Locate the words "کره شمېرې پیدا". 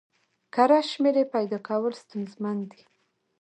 0.53-1.57